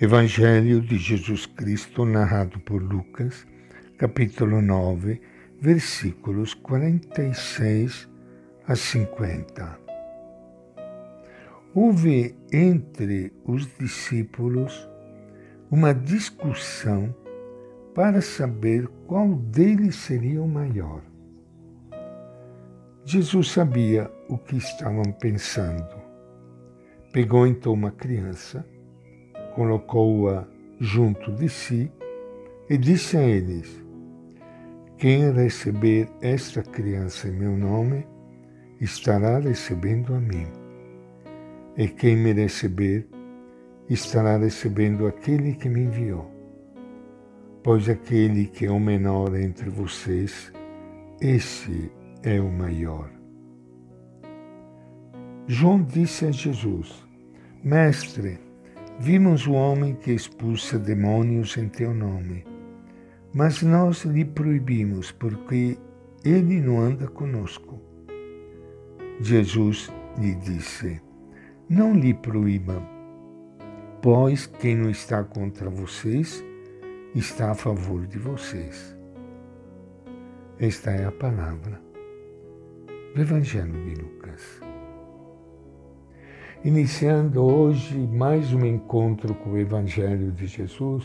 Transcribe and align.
Evangelho 0.00 0.80
de 0.80 0.96
Jesus 0.96 1.44
Cristo, 1.44 2.04
narrado 2.04 2.60
por 2.60 2.80
Lucas, 2.80 3.44
capítulo 3.98 4.62
9, 4.62 5.20
versículos 5.60 6.54
46 6.54 8.08
a 8.68 8.76
50. 8.76 9.80
Houve 11.74 12.36
entre 12.52 13.32
os 13.44 13.66
discípulos 13.76 14.88
uma 15.68 15.92
discussão 15.92 17.12
para 17.92 18.22
saber 18.22 18.86
qual 19.08 19.34
deles 19.34 19.96
seria 19.96 20.40
o 20.40 20.48
maior. 20.48 21.02
Jesus 23.04 23.50
sabia 23.50 24.08
o 24.28 24.38
que 24.38 24.58
estavam 24.58 25.10
pensando. 25.20 26.00
Pegou 27.12 27.48
então 27.48 27.72
uma 27.72 27.90
criança 27.90 28.64
colocou-a 29.58 30.46
junto 30.78 31.32
de 31.32 31.48
si 31.48 31.90
e 32.70 32.78
disse 32.78 33.16
a 33.16 33.22
eles: 33.22 33.84
Quem 34.96 35.32
receber 35.32 36.08
esta 36.22 36.62
criança 36.62 37.26
em 37.26 37.32
meu 37.32 37.56
nome, 37.56 38.06
estará 38.80 39.40
recebendo 39.40 40.14
a 40.14 40.20
mim. 40.20 40.46
E 41.76 41.88
quem 41.88 42.16
me 42.16 42.32
receber, 42.32 43.08
estará 43.90 44.36
recebendo 44.36 45.08
aquele 45.08 45.54
que 45.54 45.68
me 45.68 45.80
enviou. 45.80 46.30
Pois 47.64 47.88
aquele 47.88 48.46
que 48.46 48.66
é 48.66 48.70
o 48.70 48.78
menor 48.78 49.34
entre 49.34 49.70
vocês, 49.70 50.52
esse 51.20 51.90
é 52.22 52.40
o 52.40 52.48
maior. 52.48 53.10
João 55.48 55.82
disse 55.82 56.26
a 56.26 56.30
Jesus: 56.30 57.04
Mestre, 57.64 58.47
Vimos 59.00 59.46
o 59.46 59.52
homem 59.52 59.94
que 59.94 60.10
expulsa 60.10 60.76
demônios 60.76 61.56
em 61.56 61.68
teu 61.68 61.94
nome, 61.94 62.44
mas 63.32 63.62
nós 63.62 64.04
lhe 64.04 64.24
proibimos 64.24 65.12
porque 65.12 65.78
ele 66.24 66.60
não 66.60 66.80
anda 66.80 67.06
conosco. 67.06 67.80
Jesus 69.20 69.88
lhe 70.18 70.34
disse: 70.34 71.00
Não 71.68 71.94
lhe 71.94 72.12
proíba, 72.12 72.82
pois 74.02 74.46
quem 74.46 74.76
não 74.76 74.90
está 74.90 75.22
contra 75.22 75.70
vocês 75.70 76.44
está 77.14 77.52
a 77.52 77.54
favor 77.54 78.04
de 78.04 78.18
vocês. 78.18 78.96
Esta 80.58 80.90
é 80.90 81.04
a 81.04 81.12
palavra 81.12 81.80
do 83.14 83.20
Evangelho 83.20 83.72
de 83.84 83.94
Lucas. 83.94 84.67
Iniciando 86.64 87.40
hoje 87.40 87.96
mais 87.96 88.52
um 88.52 88.66
encontro 88.66 89.32
com 89.32 89.50
o 89.50 89.58
Evangelho 89.58 90.32
de 90.32 90.48
Jesus, 90.48 91.04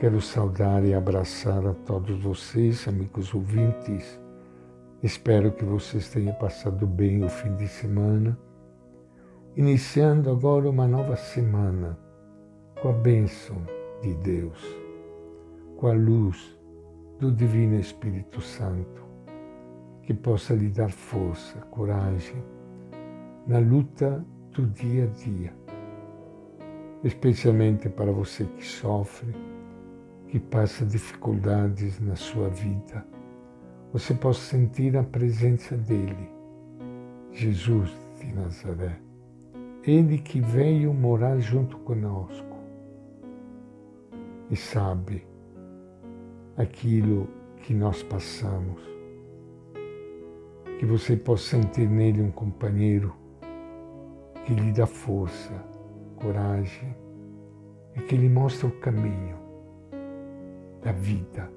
quero 0.00 0.18
saudar 0.22 0.82
e 0.82 0.94
abraçar 0.94 1.66
a 1.66 1.74
todos 1.74 2.22
vocês, 2.22 2.88
amigos 2.88 3.34
ouvintes. 3.34 4.18
Espero 5.02 5.52
que 5.52 5.62
vocês 5.62 6.08
tenham 6.08 6.34
passado 6.36 6.86
bem 6.86 7.22
o 7.22 7.28
fim 7.28 7.54
de 7.56 7.68
semana. 7.68 8.36
Iniciando 9.56 10.30
agora 10.30 10.70
uma 10.70 10.88
nova 10.88 11.16
semana 11.16 11.98
com 12.80 12.88
a 12.88 12.92
bênção 12.92 13.58
de 14.00 14.14
Deus, 14.14 14.58
com 15.76 15.86
a 15.86 15.92
luz 15.92 16.58
do 17.18 17.30
Divino 17.30 17.78
Espírito 17.78 18.40
Santo, 18.40 19.04
que 20.02 20.14
possa 20.14 20.54
lhe 20.54 20.70
dar 20.70 20.90
força, 20.90 21.58
coragem, 21.70 22.42
na 23.50 23.58
luta 23.58 24.24
do 24.52 24.64
dia 24.64 25.02
a 25.02 25.06
dia, 25.08 25.52
especialmente 27.02 27.88
para 27.88 28.12
você 28.12 28.44
que 28.44 28.64
sofre, 28.64 29.34
que 30.28 30.38
passa 30.38 30.86
dificuldades 30.86 31.98
na 31.98 32.14
sua 32.14 32.48
vida. 32.48 33.04
Você 33.92 34.14
possa 34.14 34.56
sentir 34.56 34.96
a 34.96 35.02
presença 35.02 35.76
dele, 35.76 36.30
Jesus 37.32 37.90
de 38.20 38.32
Nazaré. 38.32 39.00
Ele 39.82 40.18
que 40.18 40.40
veio 40.40 40.94
morar 40.94 41.40
junto 41.40 41.76
conosco 41.78 42.56
e 44.48 44.54
sabe 44.54 45.26
aquilo 46.56 47.26
que 47.64 47.74
nós 47.74 48.00
passamos. 48.04 48.80
Que 50.78 50.86
você 50.86 51.16
possa 51.16 51.56
sentir 51.56 51.90
nele 51.90 52.22
um 52.22 52.30
companheiro 52.30 53.18
que 54.50 54.56
lhe 54.56 54.72
dá 54.72 54.84
força, 54.84 55.52
coragem 56.16 56.92
e 57.94 58.00
que 58.00 58.16
lhe 58.16 58.28
mostra 58.28 58.66
o 58.66 58.72
caminho 58.80 59.36
da 60.82 60.90
vida 60.90 61.48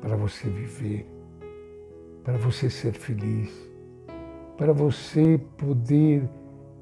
para 0.00 0.14
você 0.14 0.48
viver, 0.48 1.10
para 2.22 2.38
você 2.38 2.70
ser 2.70 2.92
feliz, 2.92 3.50
para 4.56 4.72
você 4.72 5.40
poder 5.58 6.22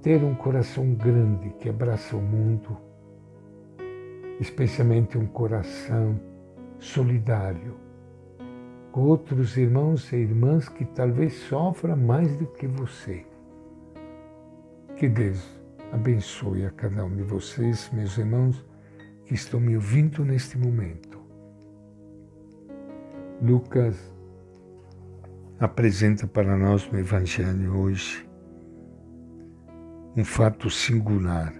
ter 0.02 0.22
um 0.22 0.34
coração 0.34 0.92
grande 0.92 1.48
que 1.58 1.70
abraça 1.70 2.14
o 2.14 2.20
mundo, 2.20 2.76
especialmente 4.38 5.16
um 5.16 5.26
coração 5.26 6.20
solidário 6.78 7.74
com 8.92 9.00
outros 9.00 9.56
irmãos 9.56 10.12
e 10.12 10.16
irmãs 10.16 10.68
que 10.68 10.84
talvez 10.84 11.32
sofram 11.48 11.96
mais 11.96 12.36
do 12.36 12.46
que 12.48 12.66
você. 12.66 13.24
Que 14.98 15.08
Deus 15.08 15.48
abençoe 15.92 16.66
a 16.66 16.72
cada 16.72 17.04
um 17.04 17.14
de 17.14 17.22
vocês, 17.22 17.88
meus 17.92 18.18
irmãos, 18.18 18.66
que 19.24 19.32
estão 19.32 19.60
me 19.60 19.76
ouvindo 19.76 20.24
neste 20.24 20.58
momento. 20.58 21.22
Lucas 23.40 23.96
apresenta 25.60 26.26
para 26.26 26.56
nós 26.56 26.90
no 26.90 26.98
Evangelho 26.98 27.76
hoje 27.76 28.28
um 30.16 30.24
fato 30.24 30.68
singular. 30.68 31.54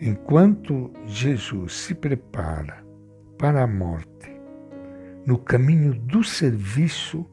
Enquanto 0.00 0.92
Jesus 1.06 1.72
se 1.74 1.94
prepara 1.96 2.86
para 3.36 3.64
a 3.64 3.66
morte, 3.66 4.30
no 5.26 5.38
caminho 5.38 5.92
do 5.92 6.22
serviço, 6.22 7.26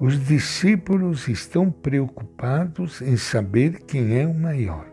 os 0.00 0.24
discípulos 0.24 1.26
estão 1.26 1.70
preocupados 1.70 3.02
em 3.02 3.16
saber 3.16 3.80
quem 3.80 4.18
é 4.18 4.26
o 4.26 4.34
maior. 4.34 4.86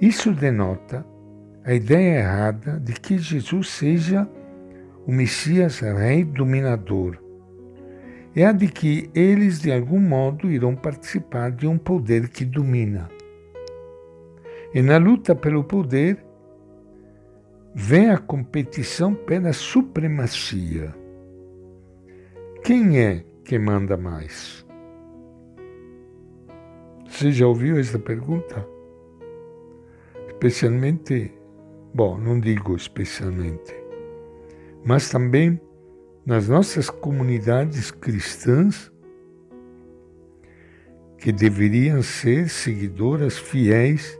Isso 0.00 0.32
denota 0.32 1.06
a 1.64 1.72
ideia 1.72 2.18
errada 2.18 2.80
de 2.80 2.92
que 2.92 3.16
Jesus 3.16 3.70
seja 3.70 4.28
o 5.06 5.12
Messias 5.12 5.78
Rei 5.78 6.24
dominador. 6.24 7.18
É 8.34 8.46
a 8.46 8.52
de 8.52 8.66
que 8.66 9.08
eles, 9.14 9.60
de 9.60 9.72
algum 9.72 10.00
modo, 10.00 10.50
irão 10.50 10.74
participar 10.74 11.52
de 11.52 11.68
um 11.68 11.78
poder 11.78 12.28
que 12.28 12.44
domina. 12.44 13.08
E 14.74 14.82
na 14.82 14.96
luta 14.96 15.36
pelo 15.36 15.62
poder, 15.62 16.18
vem 17.72 18.10
a 18.10 18.18
competição 18.18 19.14
pela 19.14 19.52
supremacia. 19.52 21.03
Quem 22.64 22.98
é 22.98 23.22
que 23.44 23.58
manda 23.58 23.94
mais? 23.94 24.64
Você 27.06 27.30
já 27.30 27.46
ouviu 27.46 27.78
essa 27.78 27.98
pergunta? 27.98 28.66
Especialmente, 30.28 31.30
bom, 31.92 32.16
não 32.16 32.40
digo 32.40 32.74
especialmente, 32.74 33.74
mas 34.82 35.10
também 35.10 35.60
nas 36.24 36.48
nossas 36.48 36.88
comunidades 36.88 37.90
cristãs 37.90 38.90
que 41.18 41.32
deveriam 41.32 42.00
ser 42.00 42.48
seguidoras 42.48 43.36
fiéis 43.36 44.18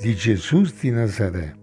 de 0.00 0.12
Jesus 0.12 0.70
de 0.80 0.92
Nazaré 0.92 1.58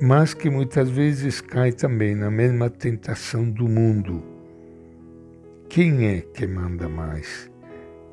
mas 0.00 0.34
que 0.34 0.50
muitas 0.50 0.90
vezes 0.90 1.40
cai 1.40 1.70
também 1.70 2.16
na 2.16 2.30
mesma 2.30 2.68
tentação 2.68 3.48
do 3.48 3.68
mundo. 3.68 4.31
Quem 5.74 6.06
é 6.06 6.20
que 6.20 6.46
manda 6.46 6.86
mais? 6.86 7.50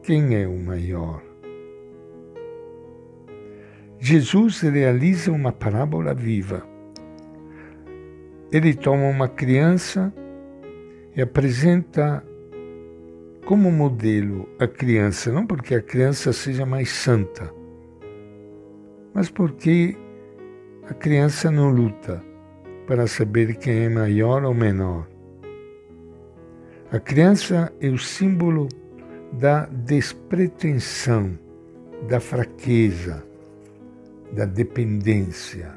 Quem 0.01 0.33
é 0.33 0.47
o 0.47 0.57
maior? 0.57 1.21
Jesus 3.99 4.61
realiza 4.61 5.29
uma 5.29 5.51
parábola 5.51 6.13
viva. 6.13 6.65
Ele 8.49 8.73
toma 8.73 9.09
uma 9.09 9.27
criança 9.27 10.13
e 11.13 11.21
apresenta 11.21 12.25
como 13.45 13.69
modelo 13.69 14.47
a 14.57 14.65
criança, 14.65 15.29
não 15.29 15.45
porque 15.45 15.75
a 15.75 15.81
criança 15.81 16.31
seja 16.31 16.65
mais 16.65 16.89
santa, 16.89 17.53
mas 19.13 19.29
porque 19.29 19.97
a 20.89 20.93
criança 20.93 21.51
não 21.51 21.69
luta 21.69 22.23
para 22.87 23.05
saber 23.05 23.57
quem 23.57 23.83
é 23.83 23.89
maior 23.89 24.45
ou 24.45 24.53
menor. 24.53 25.08
A 26.91 26.99
criança 26.99 27.71
é 27.79 27.87
o 27.87 27.99
símbolo 27.99 28.67
da 29.33 29.67
despretensão, 29.67 31.37
da 32.07 32.19
fraqueza, 32.19 33.23
da 34.33 34.43
dependência. 34.45 35.71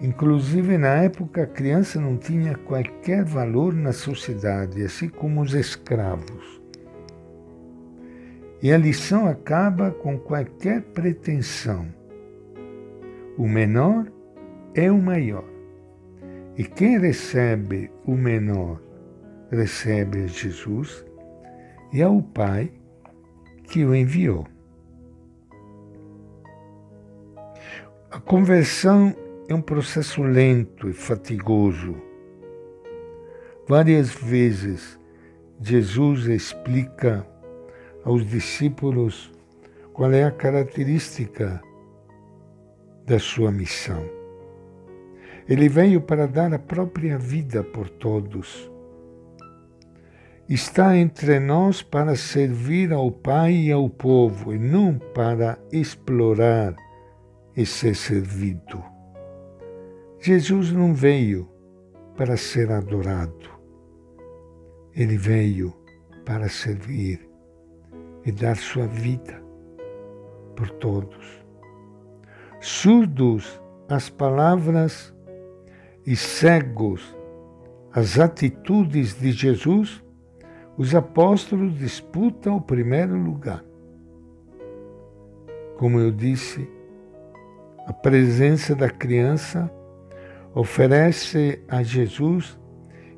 Inclusive, 0.00 0.78
na 0.78 1.02
época, 1.02 1.42
a 1.42 1.46
criança 1.46 2.00
não 2.00 2.16
tinha 2.16 2.54
qualquer 2.56 3.26
valor 3.26 3.74
na 3.74 3.92
sociedade, 3.92 4.82
assim 4.82 5.10
como 5.10 5.42
os 5.42 5.52
escravos. 5.52 6.62
E 8.62 8.72
a 8.72 8.78
lição 8.78 9.28
acaba 9.28 9.90
com 9.90 10.18
qualquer 10.18 10.80
pretensão. 10.80 11.86
O 13.36 13.46
menor 13.46 14.10
é 14.74 14.90
o 14.90 14.96
maior. 14.96 15.44
E 16.56 16.64
quem 16.64 16.98
recebe 16.98 17.90
o 18.06 18.14
menor 18.14 18.80
recebe 19.50 20.28
Jesus 20.28 21.04
e 21.92 22.00
é 22.00 22.08
o 22.08 22.22
Pai 22.22 22.72
que 23.64 23.84
o 23.84 23.94
enviou. 23.94 24.46
A 28.10 28.18
conversão 28.18 29.14
é 29.48 29.54
um 29.54 29.62
processo 29.62 30.22
lento 30.22 30.88
e 30.88 30.92
fatigoso. 30.92 31.94
Várias 33.68 34.10
vezes 34.10 34.98
Jesus 35.60 36.26
explica 36.26 37.26
aos 38.04 38.26
discípulos 38.26 39.32
qual 39.92 40.12
é 40.12 40.24
a 40.24 40.30
característica 40.30 41.60
da 43.04 43.18
sua 43.18 43.52
missão. 43.52 44.04
Ele 45.48 45.68
veio 45.68 46.00
para 46.00 46.26
dar 46.26 46.52
a 46.54 46.58
própria 46.58 47.18
vida 47.18 47.62
por 47.62 47.88
todos. 47.88 48.70
Está 50.50 50.96
entre 50.96 51.38
nós 51.38 51.80
para 51.80 52.16
servir 52.16 52.92
ao 52.92 53.12
Pai 53.12 53.52
e 53.52 53.70
ao 53.70 53.88
povo 53.88 54.52
e 54.52 54.58
não 54.58 54.98
para 54.98 55.56
explorar 55.70 56.74
e 57.56 57.64
ser 57.64 57.94
servido. 57.94 58.82
Jesus 60.18 60.72
não 60.72 60.92
veio 60.92 61.48
para 62.16 62.36
ser 62.36 62.72
adorado, 62.72 63.48
ele 64.92 65.16
veio 65.16 65.72
para 66.26 66.48
servir 66.48 67.30
e 68.26 68.32
dar 68.32 68.56
sua 68.56 68.88
vida 68.88 69.40
por 70.56 70.68
todos. 70.68 71.46
Surdos 72.58 73.62
às 73.88 74.10
palavras 74.10 75.14
e 76.04 76.16
cegos 76.16 77.16
às 77.92 78.18
atitudes 78.18 79.14
de 79.14 79.30
Jesus, 79.30 80.02
os 80.80 80.94
apóstolos 80.94 81.78
disputam 81.78 82.56
o 82.56 82.60
primeiro 82.62 83.14
lugar. 83.14 83.62
Como 85.76 86.00
eu 86.00 86.10
disse, 86.10 86.66
a 87.86 87.92
presença 87.92 88.74
da 88.74 88.88
criança 88.88 89.70
oferece 90.54 91.62
a 91.68 91.82
Jesus 91.82 92.58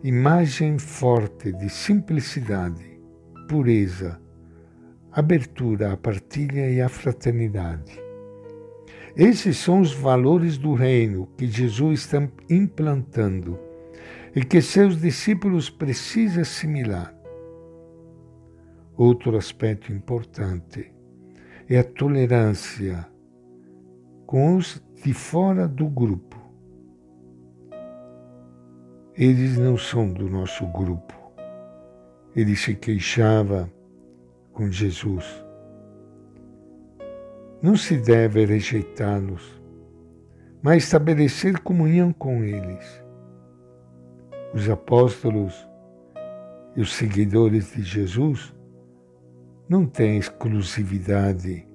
imagem 0.02 0.76
forte 0.76 1.52
de 1.52 1.70
simplicidade, 1.70 3.00
pureza, 3.48 4.20
abertura 5.12 5.92
à 5.92 5.96
partilha 5.96 6.68
e 6.68 6.80
à 6.80 6.88
fraternidade. 6.88 7.96
Esses 9.16 9.56
são 9.56 9.80
os 9.80 9.92
valores 9.92 10.58
do 10.58 10.74
reino 10.74 11.28
que 11.38 11.46
Jesus 11.46 12.00
está 12.00 12.28
implantando 12.50 13.56
e 14.34 14.44
que 14.44 14.60
seus 14.60 15.00
discípulos 15.00 15.70
precisam 15.70 16.42
assimilar. 16.42 17.21
Outro 18.96 19.36
aspecto 19.36 19.92
importante 19.92 20.92
é 21.68 21.78
a 21.78 21.84
tolerância 21.84 23.06
com 24.26 24.56
os 24.56 24.82
de 25.02 25.12
fora 25.12 25.66
do 25.66 25.88
grupo 25.88 26.42
eles 29.14 29.58
não 29.58 29.76
são 29.76 30.10
do 30.10 30.26
nosso 30.28 30.66
grupo. 30.68 31.14
Ele 32.34 32.56
se 32.56 32.74
queixava 32.74 33.70
com 34.54 34.70
Jesus. 34.70 35.44
Não 37.60 37.76
se 37.76 37.98
deve 37.98 38.46
rejeitá-los, 38.46 39.60
mas 40.62 40.84
estabelecer 40.84 41.60
comunhão 41.60 42.10
com 42.10 42.42
eles. 42.42 43.04
Os 44.54 44.68
apóstolos 44.70 45.68
e 46.74 46.80
os 46.80 46.94
seguidores 46.94 47.74
de 47.74 47.82
Jesus 47.82 48.54
não 49.72 49.86
têm 49.86 50.18
exclusividade 50.18 51.66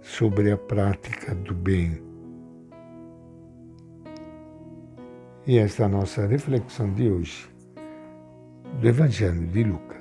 sobre 0.00 0.52
a 0.52 0.56
prática 0.56 1.34
do 1.34 1.52
bem 1.52 2.00
E 5.44 5.58
esta 5.58 5.82
é 5.82 5.86
a 5.86 5.88
nossa 5.88 6.24
reflexão 6.24 6.94
de 6.94 7.10
hoje 7.10 7.50
do 8.80 8.86
Evangelho 8.86 9.44
de 9.48 9.64
Lucas. 9.64 9.91